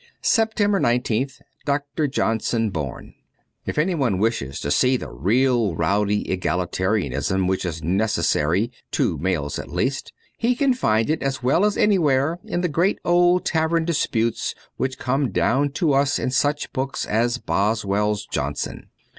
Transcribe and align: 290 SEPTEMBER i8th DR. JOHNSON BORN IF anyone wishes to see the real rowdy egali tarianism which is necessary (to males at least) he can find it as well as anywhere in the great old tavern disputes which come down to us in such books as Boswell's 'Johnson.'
290 0.23 0.31
SEPTEMBER 0.33 0.79
i8th 0.79 1.41
DR. 1.63 2.07
JOHNSON 2.09 2.71
BORN 2.71 3.13
IF 3.67 3.77
anyone 3.77 4.17
wishes 4.17 4.59
to 4.59 4.71
see 4.71 4.97
the 4.97 5.11
real 5.11 5.75
rowdy 5.75 6.23
egali 6.23 6.65
tarianism 6.71 7.47
which 7.47 7.63
is 7.65 7.83
necessary 7.83 8.71
(to 8.89 9.19
males 9.19 9.59
at 9.59 9.69
least) 9.69 10.11
he 10.39 10.55
can 10.55 10.73
find 10.73 11.07
it 11.11 11.21
as 11.21 11.43
well 11.43 11.63
as 11.63 11.77
anywhere 11.77 12.39
in 12.43 12.61
the 12.61 12.67
great 12.67 12.97
old 13.05 13.45
tavern 13.45 13.85
disputes 13.85 14.55
which 14.75 14.97
come 14.97 15.29
down 15.31 15.69
to 15.69 15.93
us 15.93 16.17
in 16.17 16.31
such 16.31 16.73
books 16.73 17.05
as 17.05 17.37
Boswell's 17.37 18.25
'Johnson.' 18.25 18.89